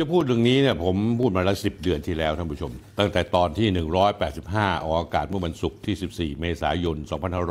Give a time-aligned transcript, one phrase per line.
[0.00, 3.68] จะพูดเรื่องนี้เนี่ยผมพูดมาแล้วสิเดือนที่แล้วท่านผู้ชม ตั้งแต่ตอนที่
[4.26, 6.96] 185 ออกอากาศเมื่อวันศุกร์ที่ 14 เมษายน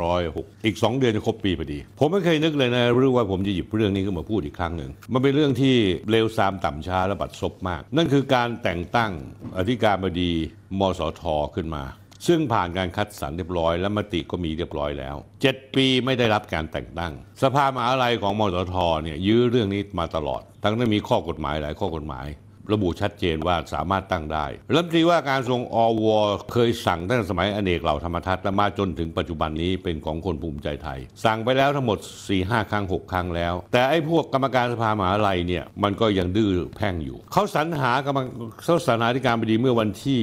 [0.05, 5.75] 2506 อีก 2 เดือนจะครบปีพอดี ผมไม่เคยนึกเลยนะรือว่าผมจะหยิบเรื่องนี้ขึ้นมาพูดอีกครั้งหนึ่ง มันเป็นเรื่องที่
[6.09, 9.11] เลวซามต่ำช้าและบัดซบมาก นั่นคือการแต่งตั้ง
[9.57, 10.31] อธิการบดี
[10.79, 11.21] มสท
[11.55, 11.83] ขึ้นมา
[12.27, 15.15] ซึ่งผ่านการคัดสรรเรียบร้อย และมติก็มีเรียบร้อยแล้ว
[15.47, 17.13] 7 ปีไม่ได้รับการแต่งตั้ง
[17.43, 22.25] สภามหาลัยของมตทเนี่ยยื้อเรื่องนี้มาตลอด ทั้งที่มีข้อกฎหมายหลายข้อกฎหมาย
[22.73, 26.07] ระบุชัดเจนว่าสามารถตั้งได้รัฐมนตรีว่าการกระทรวงอว
[26.53, 38.19] เคยสั่งตั้งสมัยอเนกเหล่าธรรมทัศน์และมาจนถึงปัจจุบันนี้เป็นของคนภูมิใจไทย สั่งไปแล้วทั้งหมด 4 5 ครั้ง 6 ครั้งแล้ว แต่ไอ้พวกกรรมการสภามหาลัยเนี่ยมันก็ยังดื้อแพ่งอยู่ เขาสรรหากรรม
[38.63, 40.21] เขาสรรหาธิการบดีเมื่อวันที่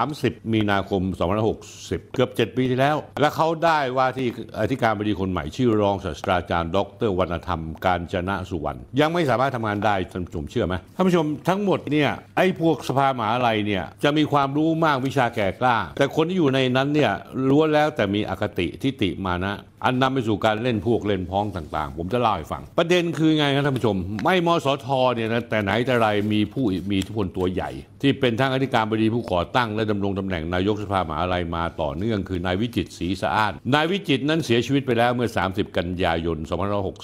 [0.00, 1.02] 30 มีนาคม
[1.58, 4.28] 2560 เกือบ 7 ปีที่แล้ว และเขาได้ว่าที่
[4.60, 17.12] อธิการบดีคนใหม่ชื่อรองศาสตราจารย์ ดรวรรณธรรม การจนะสุวรรณยังไม่สามารถทำงานได้ท่านผู้ชมเชื่อไหมท่านผู้ชมทั้งหมดเนี่ยไอ้พวกสภามหาลัยเนี่ยจะมีความรู้มากวิชาแก่กล้า แต่คนที่อยู่ในนั้นเนี่ย
[17.48, 19.54] ล้วนแล้วแต่มีอคติทิฏฐิมานะ
[19.84, 27.70] อันนำไปสู่การเล่นพวกเล่นพ้องต่าง ๆ ผมจะเล่าให้ฟัง ประเด็นคือไงครับท่านผู้ชม ไม่มสทเนี่ยนะแต่ไหนแต่ไรมีผู้มีอิทธิพลตัวใหญ่
[28.02, 36.38] ที่เป็นทั้งอธิการบดีผู้ก่อตั้ง และดำรงตำแหน่งนายกสภามหาลัยมาต่อเนื่องคือนายวิจิตศรีสะอาดนายวิจิตนั้นเสียชีวิตไปแล้วเมื่อ 30 กันยายน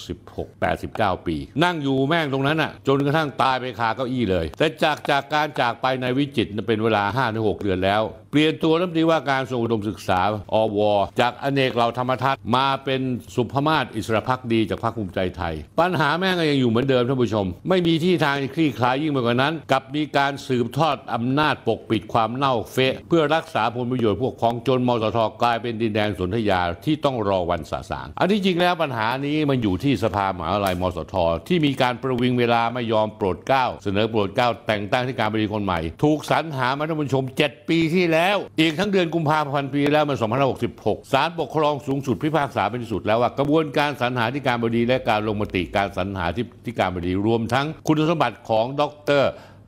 [0.09, 10.19] 2566 89 ปี นั่งอยู่แม่งตรงนั้นอะจนกระทั่งตายไปคาเก้าอี้เลย แต่จากจากการจากไปนายวิจิตเป็นเวลา5-6เดือนแล้ว เปลี่ยนตัวรัฐมนตรีว่าการกระทรวงอุดมศึกษา
[10.53, 10.79] อว
[11.19, 13.01] จากอเนกเหล่าธรรมทัศน์มาเป็น
[13.35, 31.15] สุภมาศอิสรพักดีจากพรรคภูมิใจไทย ปัญหาแม่งก็ยังอยู่เหมือนเดิมท่านผู้ชม ไม่มีที่ทางคลี่คลายยิ่งไปกว่านั้น กับมีการสืบทอดอำนาจปกปิดความเน่าเฟะ เพื่อรักษาผลประโยชน์พวกของจนมสทกลายเป็นดินแดนสนธยาที่ต้องรอวันสะสางอันที่จริงแล้วปัญหานี้มันอยู่ที่สภามหาวิทยาลัยมสท
[31.47, 38.20] ที่มีการประวิงเวลาไม่ยอมโปรดเกล้าเสนอโปรดเกล้าแต่งตั้งที่การบดีคนใหม่ ถูกสรรหามาท่านผู้ชม 7 ปีที่แล้ว
[38.59, 40.17] อีกทั้งเดือนกุมภาพันธ์ปีแล้วมัน
[40.63, 48.83] 2566 ศาลปกครองสูงสุดพิพากษาเป็นที่สุดแล้วว่ากระบวนการสรรหาที่การบดีและการลงมติการสรรหาที่ที่การบดีรวมทั้งคุณสมบัติของด
[49.21, 49.23] ร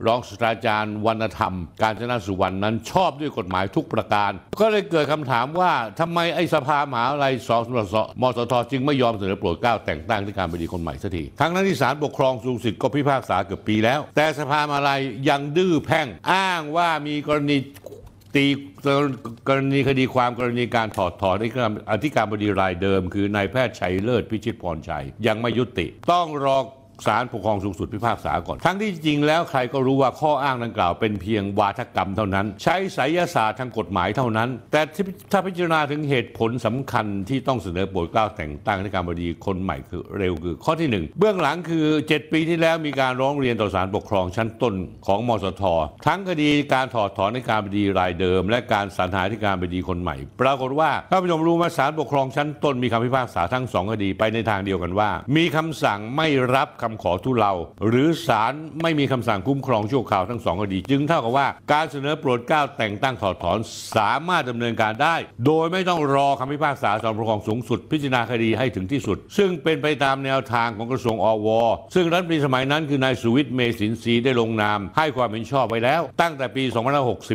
[0.06, 14.92] รองศาสตราจารย์วรรณธรรม การจนาสุวรรณนั้นชอบด้วยกฎหมายทุกประการ ก็เลยเกิดคำถามว่าทำไมไอ้สภามหาอะไรสสสมสทจึงไม่ยอมเสนอโปรดเกล้าแต่งตั้งที่การบดีคนใหม่สักทีทั้งนั้นที่ศาลปกครองสูงสุดก็พิพากษาเกือบปีแล้ว แต่สภามหาอะไร
[15.28, 17.56] ยังดื้อแพ่งอ้างว่ามีกรณี
[18.34, 18.46] ตี
[19.48, 21.36] กรณีคดีความกรณีการถอดถอน
[21.90, 26.58] อธิการบดีรายเดิม คือนายแพทย์ชัยเลิศพิชิตพรชัย ยังไม่ยุติ ต้องรอ
[27.06, 34.80] ศาลปกครองสูงสุดพิพากษาก่อน ทั้งที่จริงแล้วใครก็รู้ว่าข้ออ้างดังกล่าวเป็นเพียงวาทกรรมเท่านั้น ใช้ไสยศาสตร์ทางกฎหมายเท่านั้น แต่
[35.32, 44.74] ถ้าพิจารณาถึงเหตุผลสำคัญที่ต้องเสนอโปรดเกล้าแต่งตั้งในการบดีคนใหม่คือเร็วคือ ข้อที่หนึ่งเบื้องหลังคือ 7 ปีที่แล้วมีการร้องเรียนต่อศาลปกครองชั้นต้น
[45.06, 45.62] ของมสท
[46.06, 57.54] ทั้งคดีการถอดถอนในการบดีรายเดิม และการสรรหาธิการบดีคนใหม่ ปรากฏว่าท่านผู้ชมรู้มาศาลปกครองชั้นต้นมีคำพิพากษาทั้งสองคดีไปในทางเดียวกันว่า มีคำสั่งไม่รับคำขอทุเลา
[57.88, 58.52] หรือศาล
[58.82, 63.58] ไม่มีคำสั่งคุ้มครองชั่วคราวทั้งสองคดี จึงเท่ากับว่าการเสนอโปรดเกล้าแต่งตั้งถอดถอน
[63.96, 71.48] สามารถดำเนินการได้ โดยไม่ต้องรอคำพิพากษาศาลปกครองสูงสุด พิจารณาคดีให้ถึงที่สุด ซึ่งเป็นไปตามแนวทางของกระทรวงอว
[71.94, 76.64] ซึ่งรัฐมนตรีสมัยนั้นคือนายสุวิทย์เมสินทรีได้ลงนาม ให้ความเห็นชอบไว้แล้ว ตั้งแต่ปี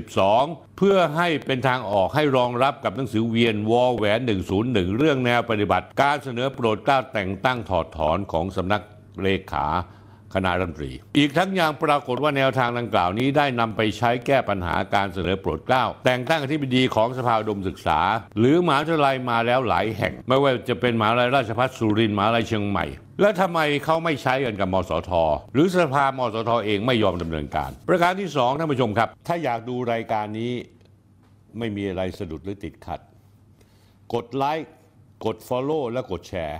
[0.03, 4.19] 2562เพื่อให้เป็นทางออกให้รองรับกับหนังสือเวียนวอแหวน
[4.59, 8.83] 101 เรื่องแนวปฏิบัติ การเสนอโปรดเกล้าแต่งตั้งถอดถอนของสำนัก
[9.23, 9.65] เลขา
[10.35, 17.99] คณะรัฐมนตรี อีกทั้งยังปรากฏว่าแนวทางดังกล่าวนี้ได้นำไปใช้แก้ปัญหาการเสนอโปรดเกล้า แต่งตั้งอธิบดีของสภาดมศึกษา
[18.39, 22.85] หรือมหาวิทยาลัยมาแล้วหลายแห่ง ไม่ว่าจะเป็นมหาวิทยาลัยราชภัฏสุรินทร์มหาวิทยาลัยเชียงใหม่
[23.21, 25.11] แล้วทำไมเขาไม่ใช้กันกับมสท
[25.53, 30.53] หรือสภามสทเองไม่ยอมดำเนินการ ประการที่สองท่านผู้ชมครับ ถ้าอยากดูรายการนี้
[31.57, 32.99] ไม่มีอะไรสะดุดหรือติดขัด
[34.13, 34.69] กดไลค์
[35.25, 36.59] กด Follow และกดแชร์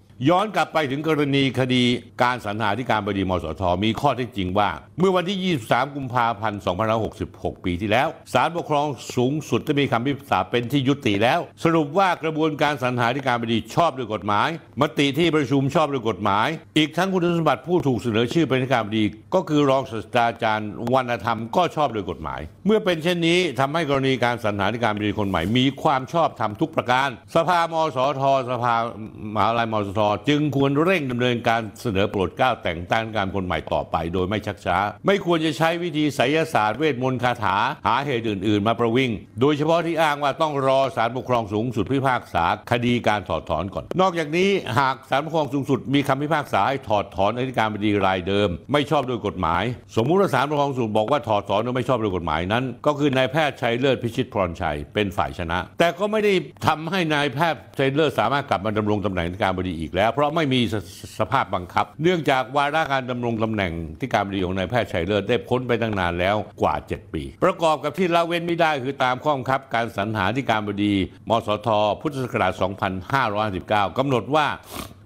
[0.29, 1.83] ย้อนกลับไปถึงกรณีคดี
[2.23, 4.69] การสรรหาธิการบดีมสท มีข้อเท็จจริงว่า
[4.99, 6.61] เมื่อวันที่ 23 กุมภาพันธ์
[7.11, 14.49] 2566 ปีที่แล้ว ศาลปกครองสูงสุดได้มีคำพิพากษาเป็นที่ยุติแล้ว สรุปว่ากระบวนการสรรหาธิการบดีชอบด้วยกฎหมาย
[14.81, 16.47] มติที่ประชุมชอบด้วยกฎหมาย
[16.77, 19.03] อีกทั้งคุณสมบัติผู้ถูกเสนอชื่อเป็นธิการบดี
[19.35, 28.21] ก็คือรองศาสตราจารย์วรรณธรรมก็ชอบด้วยกฎหมาย เมื่อเป็นเช่นนี้ทำให้กรณีการสรรหาธิการบดีคนใหม่ มีความชอบธรรมทุกประการ สภามสท
[28.51, 28.75] สภา
[29.33, 39.09] มหาวิทยาลัยมสทจึงควรเร่งดำเนินการเสนอโปรดเกล้าแต่งตั้งการคนใหม่ต่อไปโดยไม่ชักช้า ไม่ควรจะใช้วิธีไสยศาสตร์เวทมนต์คาถา หาเหตุอื่น ๆ มาประวิง
[39.41, 44.49] โดยเฉพาะที่อ้างว่าต้องรอศาลปกครองสูงสุดพิพากษาคดีการถอดถอนก่อน นอกจากนี้
[44.79, 49.63] หากศาลปกครองสูงสุดมีคำพิพากษาให้ถอดถอนอธิการบดีรายเดิม ไม่ชอบโดยกฎหมาย
[49.95, 56.33] สมมุติว่าศาลปกครองสูงบอกว่าถอดถอนโดยไม่ชอบโดยกฎหมายนั้น ก็คือนายแพทย์ชัยเลิศพิชิตพรชัยเป็นฝ่ายชนะ แต่ก็ไม่ได้
[56.67, 60.75] ทำให้นายแพทย์ชัยเลิศสามารถกลับมาดำรงตำแหน่งอธิการบดีอีกแล้วเพราะไม่มีส
[61.19, 70.93] สภาพบังคับ เนื่องจากวาระการดำรงตำแหน่งที่การบดีของนายแพทย์ชัยเลิศได้พ้นไปตั้งนานแล้วกว่า 7 ปี ประกอบกับที่ละเว้นไม่ได้คือตามข้อบังคับ การสรรหาที่การบดี
[71.29, 71.67] มสท
[72.01, 72.53] พุทธศักราช
[73.89, 74.47] 2559กำหนดว่า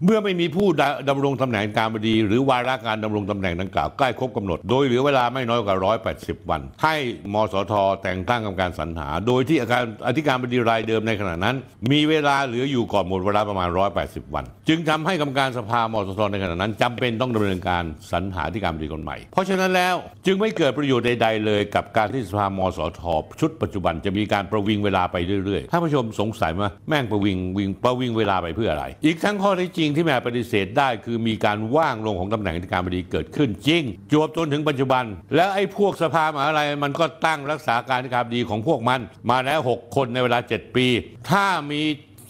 [0.04, 5.76] เมื่อไม่มีผู้ดดำรงตำแหน่งการบดี หรือวาระการดำรงตำแหน่งดังกล่าวใกล้ครบกำหนด โดยเหลือเวลาไม่น้อยกว่า
[6.14, 6.96] 180 วัน ให้
[7.34, 11.56] มสท แต่งตั้งกรรมการสรรหา โดยที่อาการอธิการบดีรายเดิมในขณะนั้น
[11.92, 13.70] มีเวลาเหลืออยู่ก่อนหมดเวลาประมาณ
[14.02, 19.96] 180 วัน จึงึงทำให้กรรมการสภามสทในขณะนั้นจำเป็นต้องดำเนินการสรรหาอธิการบดีคนใหม่ เพราะฉะนั้นแล้ว
[20.26, 23.02] จึงไม่เกิดประโยชน์ใด ๆ เลยกับการที่สภามสท
[23.40, 35.04] ชุดปัจจุบันจะมีการประวิงเวลาไปเรื่อยๆท่านผู้ชมสงสัยไหมแม่งประวิงวิงประวิงเวลาไปเพื่ออะไร อีกทั้งข้อท็จจริงที่แม่ปฏิเสธได้ คือมีการว่างลงของตำแหน่งอธิการบดีเกิดขึ้นจริง จวบจนถึงปัจจุบัน
[35.36, 39.00] แล้วไอ้พวกสภามหาอะไรมันก็ตั้งรักษาการอธิการบดีของพวกมัน
[39.30, 40.88] มาแล้ว 6 คนในเวลา 7 ปี
[41.30, 41.82] ถ้ามี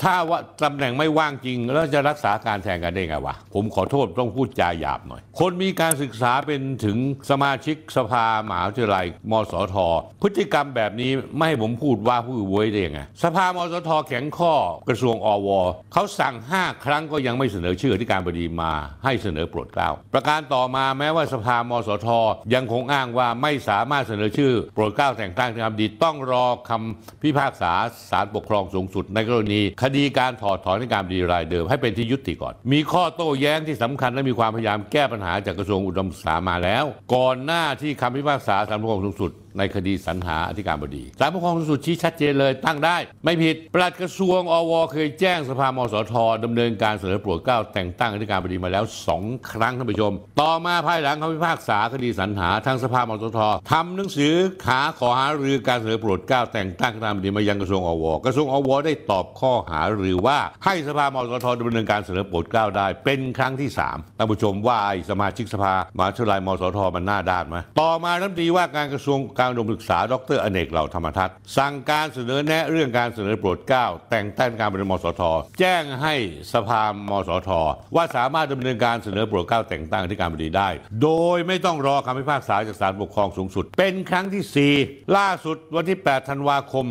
[0.04, 6.98] ถ้าว่าตำแหน่งไม่ว่างจริง แล้วจะรักษาการแทนกันได้ไงวะ ผมขอโทษต้องพูดจาหยาบหน่อย คนมีการศึกษาเป็นถึง
[7.30, 9.76] สมาชิกสภามหาวิทยาลัยมสท
[10.22, 14.54] พฤติกรรมแบบนี้ไม่ให้ผมพูดว่าผู้อวยได้ยังไงสภามสทแข็งข้อ
[14.90, 15.50] กระทรวงอว
[15.94, 18.72] เขาสั่ง 5 ครั้งก็ยังไม่เสนอชื่ออธิการบดีมา
[19.06, 22.08] ให้เสนอโปรดเกล้าประการต่อมาแม้ว่าสภามสท
[22.54, 27.72] ยังคงอ้างว่าไม่สามารถเสนอชื่อโปรดเกล้าแต่งตั้งอธิการบดีต้องรอคำพิพากษา
[28.10, 48.84] ศาลปกครองสูงสุดในกรณีคดีการถอดถอนในการบดีรายเดิม ให้เป็นที่ยุติก่อน มีข้อโต้แย้งที่สำคัญและมีความพยายามแก้ปัญหาจากกระทรวงอุดมศึกษามาแล้ว ก่อนหน้าที่คำพิพากษาศาลปกครองสูงสุดในคดีสรรหาอธิการบดีศาลปกครองสูงสุดชี้ชัดเจนเลยตั้งได้ ไม่ผิด ปลัดกระทรวงอวเคยแจ้งสภามสทดำเนินการเสนอโปรดเกล้าแต่งตั้งอธิการบดีมาแล้ว
[49.18, 53.40] 2 ครั้งท่านผู้ชม ต่อมาภายหลังคำพิพากษาคดีสรรหาทางสภามสท
[53.72, 54.34] ทำหนังสือ
[54.66, 75.22] ขาขอหารือการเสนอโปรดเกล้าแต่งตั้งอธิการบดีมายังกระทรวงอวกระทรวงอวได้ตอบข้อหาหรือว่าให้สภามสทดำเนินการเสนอโปรดเกล้าได้ เป็นครั้งที่3ท่านผู้ชมว่าไอ้สมาชิกสภามหาวิทยาลัยมสทมันหน้าด้านไหมต่อมารัฐมนตรีว่าการกระทรวงการอุดมศึกษา ดรอเนกเหล่าธรรมทัศน์สั่งการเสนอแนะเรื่องการเสนอโปรดเกล้าแต่งตั้งการบริมสท
[75.60, 76.16] แจ้งให้
[76.54, 77.50] สภามสท
[77.96, 80.70] ว่าสามารถดำเนินการเสนอโปรดเกล้าแต่งตั้งที่การบดีได้
[81.04, 86.86] โดยไม่ต้องรอคำพิพากษาจากศาลปกครองสูงสุด เป็นครั้งที่ 4 ล่าสุดวันที่ 8 ธันวาคม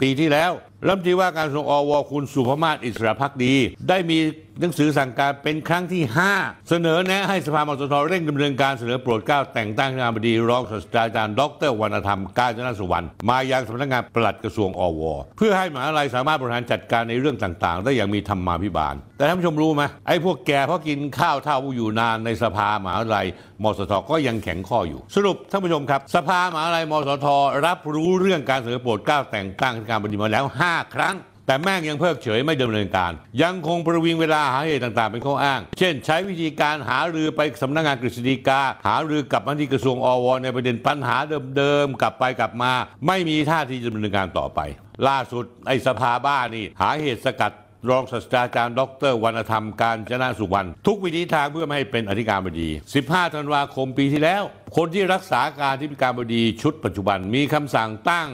[0.00, 0.52] ปีที่แล้ว
[0.86, 3.54] รัฐมนตรีว่าการกระทรวงอวคุณสุภมาศอิสระพักดี
[3.88, 4.18] ได้มี
[4.60, 6.02] หนังสือสั่งการเป็นครั้งที่
[6.36, 15.02] 5 เสนอแนะให้สภามสทเร่งดำเนินการเสนอโปรดเกล้าแต่งตั้งคณะบดีรองศาสตราจารย์ดรวรรณธรรมกาญจนสุวรรณมายังสำนักงานปลัดกระทรวงอว
[15.36, 23.26] เพื่อให้มหาลัยสามารถบริหารจัดการในเรื่องต่าง ๆ ได้อย่างมีธรรมาภิบาล แต่ท่านผู้ชมรู้ไหมไอ้พวกแกเพราะกินข้าวเท่าอยู่นานในสภามหาลัย
[23.62, 27.26] มสทก็ยังแข็งข้ออยู่ สรุปท่านผู้ชมครับ สภามหาลัยมสท
[27.66, 31.16] รับรู้เรื่องการเสนอโปรดเกล้าแต่งตั้งการบดีมาแล้ว5ครั้ง
[31.46, 41.16] แต่แม่งยังเพิกเฉยไม่ดำเนินการ ยังคงประวิงเวลาหาเหตุต่างๆ เป็นข้ออ้าง เช่น ใช้วิธีการหารือไปสำนักงานกฤษฎีกา หารือกับมาที่กระทรวงอวในประเด็นปัญหา
[41.56, 42.72] เดิมๆกลับไปกลับมา
[43.06, 44.60] ไม่มีท่าทีจะดำเนินการต่อไป
[45.08, 47.52] ล่าสุดไอ้สภาบ้านี่หาเหตุสกัด
[47.90, 52.68] รองศาสตราจารย์ ดรวรรณธรรมการจนาสุวรรณทุกวิธีทางเพื่อไม่ให้เป็นอธิการบดี
[53.02, 54.44] 15 ธันวาคมปีที่แล้ว
[54.76, 58.28] คนที่รักษาการที่การบดีชุดปัจจุบันมีคำสั่งตั้ง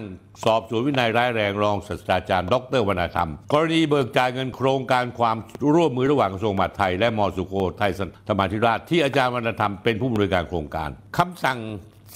[0.45, 5.37] สอบสวนวินัยร้ายแรงรองศาสตราจารย์ดรวรรณธรรม กรณีเบิกจ่ายเงินโครงการความ
[5.75, 7.93] ร่วมมือระหว่างกระทรวงมหาดไทย และมสุโขทัย
[8.29, 11.59] ธรรมาธิราชที่อาจารย์วรรณธรรมเป็นผู้บริการโครงการคำสั่ง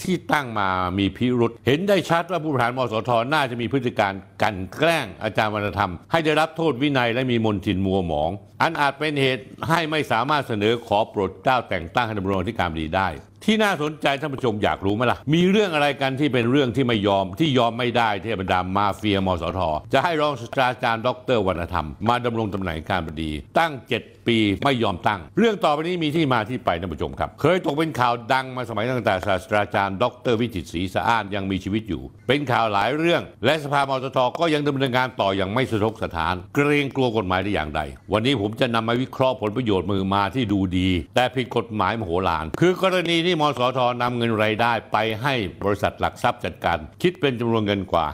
[0.02, 4.12] ที่ตั้งมามีพิรุษเห็นได้ชัดว่าผู้บริหารมสทน่าจะมีพฤติการ
[4.42, 8.30] กันแกล้งอาจารย์วรรณธรรม ให้ได้รับโทษวินัยและมีมนทินมัวหมอง
[8.62, 13.08] อันอาจเป็นเหตุให้ไม่สามารถเสนอขอโปรดเกล้าแต่งตั้งให้ดำรงที่การดีได้
[13.44, 19.60] ที่น่าสนใจท่านผู้ชมอยากรู้ไหมล่ะ มีเรื่องอะไรกันที่เป็นเรื่องที่ไม่ยอมที่ยอมไม่ได้ที่บรรดามาเฟียมสท
[19.92, 37.80] จะให้รองศาสตราจารย์ดรวรรณธรรม มาดำรงตำแหน่งการบดี ตั้ง 7 ปีไม่ยอมตั้ง เรื่องต่อไปนี้มีที่มาที่ไปท่านผู้ชมครับ เคยตกเป็นข่าวดังมาสมัยตั้งแต่ศาสตราจารย์ ดรวิจิตรศรีสะอ้านยังมีชีวิตอยู่ เป็นข่าวหลายเรื่อง และสภามสทก็ยังดำเนินการต่ออย่างไม่สะทกสถาน เกรงกลัวกฎหมายได้อย่างใด
[38.12, 48.04] วันนี้ผมจะนำมาวิเคราะห์ผลประโยชน์มือมาที่ดูดี แต่ผิดกฎหมายมโหฬารคือกรณีนี้ที่มสทนำเงินรายได้ไปให้บริษัทหลักทรัพย์จัดการ คิดเป็นจำนวนเงินกว่า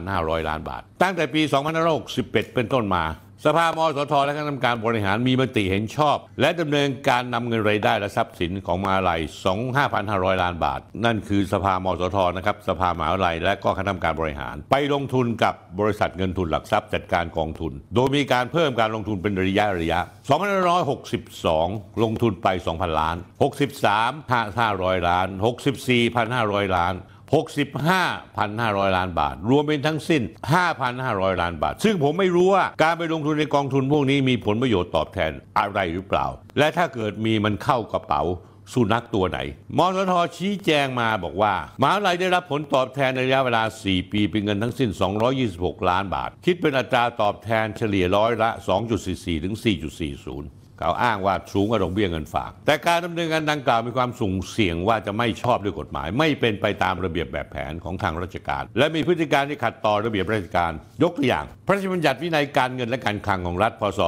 [0.00, 1.42] 5,500 ล้านบาท ตั้งแต่ปี
[1.98, 3.04] 2561 เป็นต้นมา
[3.44, 9.20] สภามสทและคณะกรรมการบริหารมีมติเห็นชอบ และดำเนินการนำเงินรายได้และทรัพย์สินของมหาลัย
[9.80, 20.00] 25,500 ล้านบาท นั่นคือสภามสทนะครับสภามหาลัยและก็คณะกรรมการบริหาร ไปลงทุนกับบริษัทเงินทุนหลักทรัพย์จัดการกองทุน โดยมีการเพิ่มการลงทุนเป็นระยะระยะ
[21.00, 23.16] 2562 ลงทุนไป 2,000 ล้าน
[23.72, 25.28] 63 500 ล้าน
[26.02, 26.94] 64,500 ล้าน
[27.34, 30.22] 65,500 ล้านบาท รวมเป็นทั้งสิ้น
[30.82, 36.26] 5,500 ล้านบาท ซึ่งผมไม่รู้ว่าการไปลงทุนในกองทุนพวกนี้มีผลประโยชน์ตอบแทนอะไรหรือเปล่า
[36.58, 38.22] และถ้าเกิดมีมันเข้ากระเป๋า
[38.74, 39.38] สุนัขตัวไหน
[39.78, 44.90] มสทชี้แจงมาบอกว่า มหาวิทยาลัยได้รับผลตอบแทนในระยะเวลา 4 ปีเป็นเงินทั้งสิ้น
[45.38, 48.50] 226 ล้านบาท คิดเป็นอัตราตอบแทนเฉลี่ยร้อยละ
[48.96, 64.00] 2.44 ถึง 4.40 เขาอ้างว่าสูงกว่าดอกเบี้ยเงินฝาก แต่การดำเนินการดังกล่าวมีความสุ่มเสี่ยงว่าจะไม่ชอบด้วยกฎหมาย ไม่เป็นไปตามระเบียบแบบแผนของทางราชการ และมีพฤติการที่ขัดต่อระเบียบราชการ ยกตัวอย่าง พระราชบัญญัติวินัยการเงินและการคลังของรัฐพศ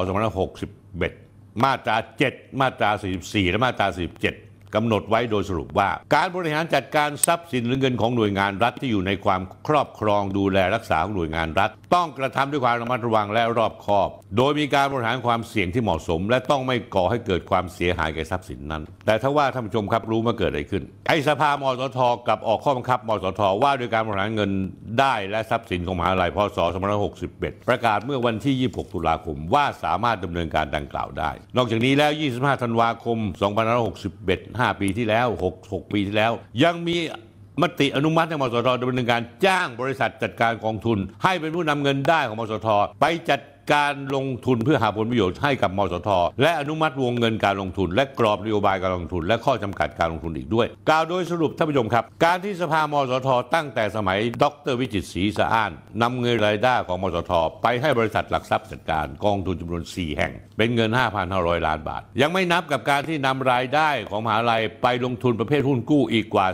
[0.76, 1.96] 2561 มาตรา
[2.28, 2.90] 7 มาตรา
[3.22, 21.98] 44 และมาตรา 47 กำหนดไว้โดยสรุปว่า การบริหารจัดการทรัพย์สินหรือเงินของหน่วยงานรัฐที่อยู่ในความครอบครองดูแลรักษาของหน่วยงานรัฐ ต้องกระทำด้วยความระมัดระวังและรอบคอบ โดยมีการบริหารความเสี่ยงที่เหมาะสม และต้องไม่ก่อให้เกิดความเสียหายแก่ทรัพย์สินนั้น แต่ถ้าว่าท่านผู้ชมครับรู้มาเกิดอะไรขึ้น ไอ้สภามสท
[22.28, 24.50] กับออกข้อบังคับมสทว่าด้วยการบริหารเงิน
[25.00, 26.58] ได้และทรัพย์สินของมหาวิทยาลัยพศ
[27.12, 33.18] 2561 ประกาศเมื่อวันที่ 26 ตุลาคมว่าสามารถดำเนินการดังกล่าวได้ นอกจากนี้แล้ว 25 ธันวาคม
[33.90, 36.32] 2561 5 ปีที่แล้ว 6 6 ปีที่แล้ว
[36.64, 36.96] ยังมี
[37.62, 42.68] มติอนุมัติให้มสทดำเนินการจ้างบริษัทจัดการกองทุน ให้เป็นผู้นำเงินได้ของมสท
[43.00, 43.40] ไปจัด
[43.74, 46.10] การลงทุนเพื่อหาผลประโยชน์ให้กับมสท
[46.42, 55.70] และอนุมัติวงเงินการลงทุน และกรอบนโยบายการลงทุน และข้อจำกัดการลงทุนอีกด้วย กล่าวโดยสรุปท่านผู้ชมครับ การที่สภามสท ตั้งแต่สมัย ดรวิจิตศรีสะอ้าน
[56.02, 60.90] นำเงินรายได้ของมสท ไปให้บริษัทหลักทรัพย์จัดการกองทุนจำนวน 4 แห่ง เป็นเงิน
[61.28, 66.46] 5,500 ล้านบาท ยังไม่นับกับการที่นำรายได้ของมหาลัยไปลงทุนประเภทหุ้นกู้อีกกว่า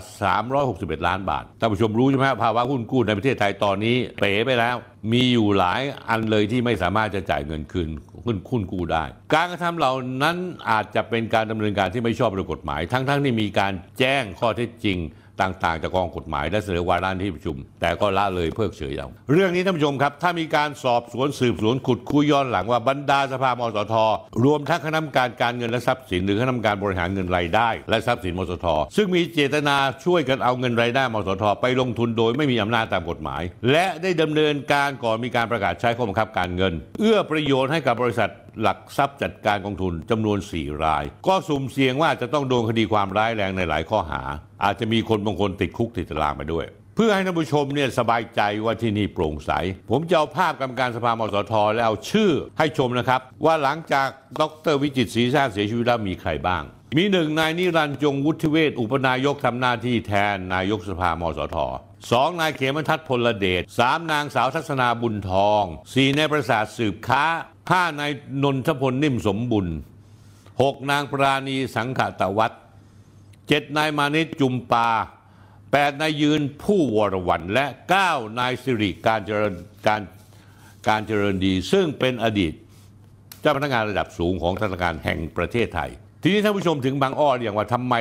[0.51, 4.77] 361 ล้านบาทท่านผู้ชมรู้ใช่ไหมภาวะหุ้นกู้ในประเทศไทยตอนนี้เป๋ไปแล้ว
[5.13, 7.89] มีอยู่หลายอันเลยที่ไม่สามารถจะจ่ายเงินคืน
[8.25, 10.37] คุ้นคุ้นกู้ได้ การกระทำเหล่านั้น
[10.71, 14.99] อาจจะเป็นการดำเนินการที่ไม่ชอบด้วยกฎหมาย ทั้งๆที่มีการแจ้งข้อเท็จจริง
[15.43, 23.95] ต่างๆจากกองกฎหมายและเสนอวาระที่ประชุม แต่ก็ละเลยเพิกเฉยเอาเรื่องนี้ท่านผู้ชมครับ ถ้ามีการสอบสวนสืบสวนขุดคุยย้อนหลังว่าบรรดาสภามสท
[24.45, 28.67] รวมทั้งคณะกรรมการการเงินและทรัพย์สิน หรือคณะกรรมการบริหารเงินรายได้ และทรัพย์สินมสท
[28.97, 38.31] ซึ่งมีเจตนาช่วยกันเอาเงินรายได้มสทไปลงทุนโดยไม่มีอำนาจตามกฎหมาย และได้ดำเนินการก่อนมีการประกาศใช้ข้อบังคับการเงิน เอื้อประโยชน์ให้กับบริษัท
[38.63, 44.23] หลักทรัพย์จัดการกองทุนจำนวน 4 ราย ก็สุ่มเสี่ยงว่าจะต้องโดนคดีความร้ายแรงในหลายข้อหา
[44.65, 49.53] อาจจะมีคนบางคนติดคุกติดตารางไปด้วย เพื่อให้ท่านผู้ชมเนี่ยสบายใจว่าที่นี่โปร่งใส
[49.91, 54.09] ผมจะเอาภาพกรรมการสภามสทแล้วเอาชื่อให้ชมนะครับ ว่าหลังจาก
[54.41, 56.63] ดรวิจิตศรีชาติเสียชีวิตแล้วมีใครบ้าง
[56.97, 61.57] มีหนึ่งนายนิรันดร์จงวุฒิเวศอุปนายกทำหน้าที่แทนนายกสภามสท
[62.13, 67.25] สองนายเขมทัศน์พลเดชสามนางสาวทัศนาบุญทองสี่นายประสาทสืบค้า
[67.71, 69.67] ห้านายนนทพลนิ่มสมบุญ
[70.63, 72.63] หกนางปราณีสังขตวัฒน์
[73.49, 74.89] เจ็ดนายมานิตจุมปา
[75.73, 79.55] แปดนายยืนผู้วรวันและเก้านายสิริการเจริญ
[79.87, 80.01] การ
[80.89, 82.53] การเจริญดี ซึ่งเป็นอดีต
[83.41, 85.91] เจ้าพนักงานระดับสูงของธนาคารแห่งประเทศไทย
[86.23, 87.95] ทีนี้ท่านผู้ชมถึงบางอ้ออย่างว่าทำไม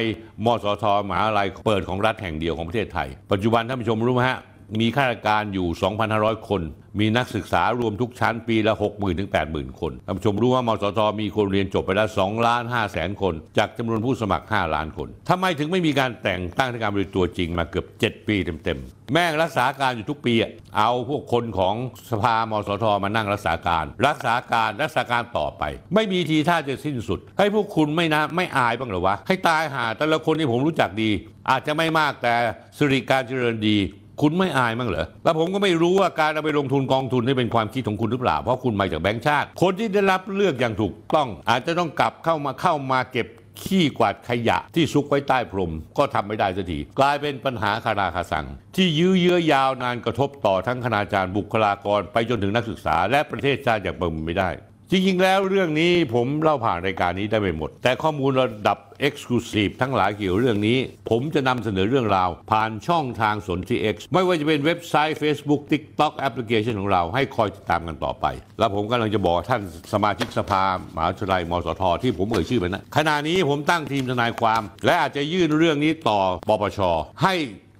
[0.45, 4.39] มสทมหาลัยเปิดของรัฐแห่งเดียวของประเทศไทย ปัจจุบันท่านผู้ชมรู้ไหมฮะ
[4.79, 5.67] มีข้าราชการอยู่
[6.07, 6.61] 2,500 คน
[6.99, 20.33] มีนักศึกษารวมทุกชั้นปีละ 60,000 ถึง 80,000 คนท่านผู้ชมรู้ว่ามสทมีคนเรียนจบไปแล้ว2ล้าน5แสนคน จากจำนวนผู้สมัคร 5 ล้านคนทำไมถึงไม่มีการแต่งตั้งทางการบริตัวจริงมาเกือบ 7 ปีเต็มๆ แม่งรักษาการอยู่ทุกปี
[20.77, 21.75] เอาพวกคนของ
[22.11, 25.63] สภามสทมานั่งรักษาการ รักษาการรักษาการต่อไป
[25.95, 31.11] ไม่มีทีท่าจะสิ้นสุด ให้พวกคุณไม่นะไม่อายบ้างหรอวะให้ตายหาแต่ละคนที่ผมรู้จักดี
[31.49, 32.35] อาจจะไม่มากแต่
[32.77, 33.77] สิริการเจริญดี
[34.21, 43.27] คุณไม่อายมั้งเหรอ แล้วผมก็ไม่รู้ว่าการเอาไปลงทุนกองทุนนี่เป็นความคิดของคุณหรือเปล่า เพราะคุณมาจากแบงก์ชาติ คนที่ได้รับเลือกอย่างถูกต้อง อาจจะต้องกลับเข้ามาเข้ามาเก็บ
[43.63, 48.45] ขี้กวาดขยะที่ซุกไว้ใต้พรมก็ทำไม่ได้สักทีกลายเป็นปัญหาคาราคาสัง
[48.75, 54.49] ที่ยื้อเยื้อยาวนานกระทบต่อทั้งคณาจารย์บุคลากร ไปจนถึงนักศึกษาและประเทศชาติอย่างประมินไม่ได้
[54.91, 58.77] จริงๆ แล้วเรื่องนี้ผมเล่าผ่านรายการนี้ได้ไม่หมด แต่ข้อมูลระดับ
[59.07, 60.77] Exclusive ทั้งหลายเกี่ยวเรื่องนี้
[61.09, 68.25] ผมจะนำเสนอเรื่องราว ผ่านช่องทางสนที่ X ไม่ว่าจะเป็นเว็บไซต์ Facebook TikTok แอปพลิเคชันของเราให้คอยติดตามกันต่อไป
[68.59, 69.61] แล้วผมกำลังจะบอกท่าน
[69.93, 70.63] สมาชิกสภา
[70.95, 76.79] มหาวิทยาลัยมสท ที่ผมเอ่ยชื่อไปนะขณะนี้ผมตั้งทีมทนายความ และอาจจะยื่นเรื่องนี้ต่อปปช
[77.23, 77.35] ให้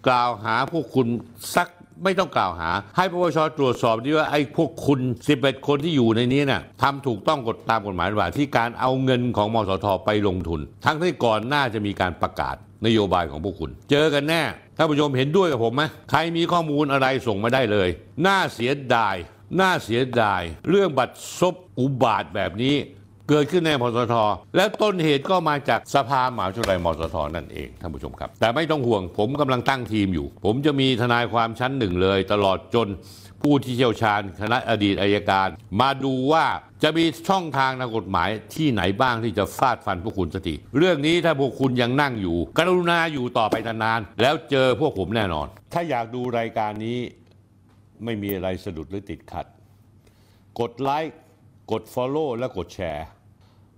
[0.08, 1.08] กล่าวหาพวกคุณ
[1.56, 1.70] สัก
[2.04, 5.00] ไม่ต้องกล่าวหา ให้ปปชตรวจสอบดีว่าไอ้พวกคุณ
[5.34, 14.42] 11 คนที่อยู่ในนี้น่ะทำถูกต้องกฎตามกฎหมายหรือเปล่าที่การเอาเงินของมสทไปลงทุน ทั้งที่ก่อนหน้าจะมีการประกาศนโยบายของพวกคุณ เจอกันแน่
[14.78, 17.90] ท่านผู้ชมเห็นด้วยกับผมไหมใครมีข้อมูลอะไรส่งมาได้เลย
[18.26, 19.16] น่าเสียดาย
[19.60, 22.76] น่าเสียดาย เรื่องบัตรซบอุบาทแบบนี้
[23.30, 24.16] เกิดขึ้นในมสท
[24.56, 32.88] และต้นเหตุก็มาจากสภาหมหาวิทยาลัยมสท นั่นเองท่านผู้ชมครับ แต่ไม่ต้องห่วงผมกำลังตั้งทีมอยู่ ผมจะมีทนายความชั้นหนึ่งเลย ตลอดจน
[33.42, 35.48] ผู้ที่เชี่ยวชาญคณะอดีตอายการ
[35.82, 36.46] มาดูว่า
[36.84, 47.00] จะมีช่องทางทางกฎหมายที่ไหนบ้างที่จะฟาดฟันพวกคุณสติ เรื่องนี้ถ้าพวกคุณยังนั่งอยู่ กรุณาอยู่ต่อไปนานๆแล้วเจอพวกผมแน่นอน ถ้าอยากดูรายการนี้
[48.04, 49.46] ไม่มีอะไรสะดุดหรือติดขัด
[50.60, 51.16] กดไลค์
[51.72, 53.06] กด Follow และกดแชร์